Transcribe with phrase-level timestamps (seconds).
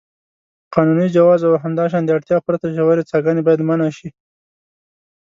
[0.73, 4.09] قانوني جواز او همداشان د اړتیا پرته ژورې څاګانې باید منع شي.